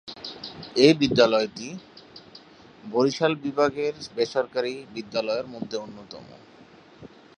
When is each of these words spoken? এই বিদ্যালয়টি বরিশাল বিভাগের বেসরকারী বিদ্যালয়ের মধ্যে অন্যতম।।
এই 0.75 0.93
বিদ্যালয়টি 0.93 1.67
বরিশাল 2.83 3.33
বিভাগের 3.45 3.93
বেসরকারী 4.15 4.73
বিদ্যালয়ের 4.95 5.47
মধ্যে 5.47 5.75
অন্যতম।। 5.77 6.25